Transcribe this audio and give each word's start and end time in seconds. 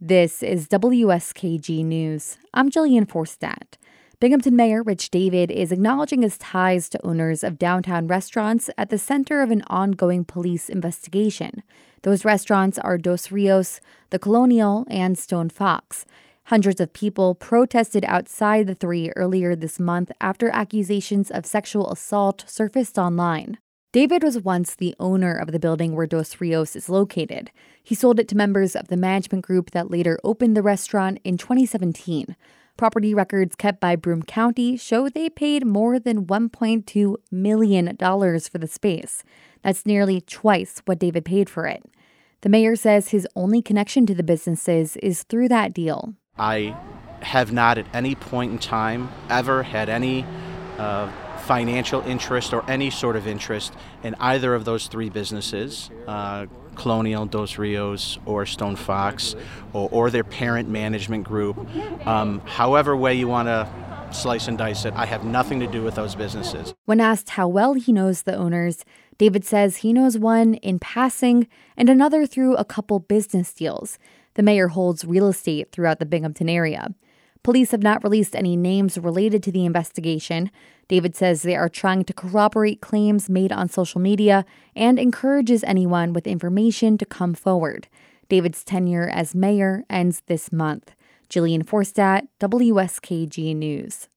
This 0.00 0.42
is 0.42 0.68
WSKG 0.68 1.82
News. 1.82 2.36
I'm 2.52 2.70
Jillian 2.70 3.06
Forstadt. 3.06 3.78
Binghamton 4.20 4.54
Mayor 4.54 4.82
Rich 4.82 5.10
David 5.10 5.50
is 5.50 5.72
acknowledging 5.72 6.20
his 6.20 6.36
ties 6.36 6.90
to 6.90 7.06
owners 7.06 7.42
of 7.42 7.58
downtown 7.58 8.06
restaurants 8.06 8.68
at 8.76 8.90
the 8.90 8.98
center 8.98 9.40
of 9.40 9.50
an 9.50 9.62
ongoing 9.68 10.22
police 10.26 10.68
investigation. 10.68 11.62
Those 12.02 12.26
restaurants 12.26 12.78
are 12.78 12.98
Dos 12.98 13.32
Rios, 13.32 13.80
the 14.10 14.18
Colonial, 14.18 14.84
and 14.90 15.16
Stone 15.16 15.48
Fox. 15.48 16.04
Hundreds 16.44 16.78
of 16.78 16.92
people 16.92 17.34
protested 17.34 18.04
outside 18.04 18.66
the 18.66 18.74
three 18.74 19.08
earlier 19.16 19.56
this 19.56 19.80
month 19.80 20.12
after 20.20 20.50
accusations 20.50 21.30
of 21.30 21.46
sexual 21.46 21.90
assault 21.90 22.44
surfaced 22.46 22.98
online. 22.98 23.56
David 23.96 24.22
was 24.22 24.38
once 24.38 24.74
the 24.74 24.94
owner 25.00 25.34
of 25.34 25.52
the 25.52 25.58
building 25.58 25.96
where 25.96 26.06
Dos 26.06 26.38
Rios 26.38 26.76
is 26.76 26.90
located. 26.90 27.50
He 27.82 27.94
sold 27.94 28.20
it 28.20 28.28
to 28.28 28.36
members 28.36 28.76
of 28.76 28.88
the 28.88 28.96
management 28.98 29.46
group 29.46 29.70
that 29.70 29.90
later 29.90 30.18
opened 30.22 30.54
the 30.54 30.60
restaurant 30.60 31.18
in 31.24 31.38
2017. 31.38 32.36
Property 32.76 33.14
records 33.14 33.56
kept 33.56 33.80
by 33.80 33.96
Broome 33.96 34.22
County 34.24 34.76
show 34.76 35.08
they 35.08 35.30
paid 35.30 35.64
more 35.64 35.98
than 35.98 36.26
$1.2 36.26 37.16
million 37.30 37.96
for 37.96 38.58
the 38.58 38.68
space. 38.68 39.24
That's 39.62 39.86
nearly 39.86 40.20
twice 40.20 40.82
what 40.84 40.98
David 40.98 41.24
paid 41.24 41.48
for 41.48 41.66
it. 41.66 41.82
The 42.42 42.50
mayor 42.50 42.76
says 42.76 43.08
his 43.08 43.26
only 43.34 43.62
connection 43.62 44.04
to 44.04 44.14
the 44.14 44.22
businesses 44.22 44.98
is 44.98 45.22
through 45.22 45.48
that 45.48 45.72
deal. 45.72 46.12
I 46.36 46.76
have 47.22 47.50
not 47.50 47.78
at 47.78 47.86
any 47.94 48.14
point 48.14 48.52
in 48.52 48.58
time 48.58 49.08
ever 49.30 49.62
had 49.62 49.88
any 49.88 50.26
uh, 50.76 51.10
financial 51.46 52.00
interest 52.02 52.52
or 52.52 52.68
any 52.68 52.90
sort 52.90 53.16
of 53.16 53.26
interest 53.26 53.72
in 54.02 54.14
either 54.18 54.54
of 54.54 54.64
those 54.64 54.88
three 54.88 55.08
businesses 55.08 55.90
uh, 56.06 56.46
Colonial, 56.74 57.24
Dos 57.24 57.56
Rios, 57.56 58.18
or 58.26 58.44
Stone 58.44 58.76
Fox, 58.76 59.34
or, 59.72 59.88
or 59.90 60.10
their 60.10 60.24
parent 60.24 60.68
management 60.68 61.24
group. 61.24 61.56
Um, 62.06 62.40
however, 62.44 62.94
way 62.94 63.14
you 63.14 63.28
want 63.28 63.48
to 63.48 63.66
slice 64.10 64.46
and 64.46 64.58
dice 64.58 64.84
it, 64.84 64.92
I 64.94 65.06
have 65.06 65.24
nothing 65.24 65.58
to 65.60 65.66
do 65.66 65.82
with 65.82 65.94
those 65.94 66.14
businesses. 66.14 66.74
When 66.84 67.00
asked 67.00 67.30
how 67.30 67.48
well 67.48 67.74
he 67.74 67.92
knows 67.92 68.22
the 68.22 68.36
owners, 68.36 68.84
David 69.18 69.44
says 69.44 69.78
he 69.78 69.92
knows 69.92 70.18
one 70.18 70.54
in 70.54 70.78
passing 70.78 71.48
and 71.76 71.88
another 71.88 72.26
through 72.26 72.56
a 72.56 72.64
couple 72.64 72.98
business 72.98 73.52
deals. 73.54 73.98
The 74.34 74.42
mayor 74.42 74.68
holds 74.68 75.04
real 75.04 75.28
estate 75.28 75.72
throughout 75.72 75.98
the 75.98 76.06
Binghamton 76.06 76.48
area. 76.48 76.94
Police 77.46 77.70
have 77.70 77.82
not 77.84 78.02
released 78.02 78.34
any 78.34 78.56
names 78.56 78.98
related 78.98 79.40
to 79.44 79.52
the 79.52 79.64
investigation. 79.64 80.50
David 80.88 81.14
says 81.14 81.42
they 81.42 81.54
are 81.54 81.68
trying 81.68 82.02
to 82.02 82.12
corroborate 82.12 82.80
claims 82.80 83.30
made 83.30 83.52
on 83.52 83.68
social 83.68 84.00
media 84.00 84.44
and 84.74 84.98
encourages 84.98 85.62
anyone 85.62 86.12
with 86.12 86.26
information 86.26 86.98
to 86.98 87.06
come 87.06 87.34
forward. 87.34 87.86
David's 88.28 88.64
tenure 88.64 89.08
as 89.08 89.32
mayor 89.32 89.84
ends 89.88 90.24
this 90.26 90.50
month. 90.50 90.90
Jillian 91.30 91.62
Forstadt, 91.62 92.26
WSKG 92.40 93.54
News. 93.54 94.08